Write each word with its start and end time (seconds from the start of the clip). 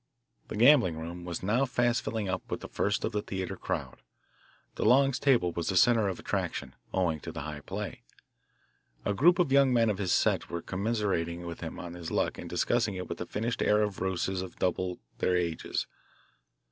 The 0.47 0.55
gambling 0.57 0.97
room 0.97 1.25
was 1.25 1.43
now 1.43 1.63
fast 1.67 2.01
filling 2.03 2.27
up 2.27 2.49
with 2.49 2.61
the 2.61 2.67
first 2.67 3.05
of 3.05 3.11
the 3.11 3.21
theatre 3.21 3.55
crowd. 3.55 4.01
DeLong's 4.75 5.19
table 5.19 5.51
was 5.51 5.67
the 5.69 5.77
centre 5.77 6.07
of 6.07 6.17
attraction, 6.17 6.73
owing 6.91 7.19
to 7.19 7.31
the 7.31 7.41
high 7.41 7.59
play. 7.59 8.01
A 9.05 9.13
group 9.13 9.37
of 9.37 9.51
young 9.51 9.71
men 9.71 9.91
of 9.91 9.99
his 9.99 10.11
set 10.11 10.49
were 10.49 10.63
commiserating 10.63 11.45
with 11.45 11.59
him 11.61 11.79
on 11.79 11.93
his 11.93 12.09
luck 12.09 12.39
and 12.39 12.49
discussing 12.49 12.95
it 12.95 13.07
with 13.07 13.19
the 13.19 13.27
finished 13.27 13.61
air 13.61 13.83
of 13.83 14.01
roues 14.01 14.27
of 14.41 14.55
double 14.55 14.97
their 15.19 15.37
ages. 15.37 15.85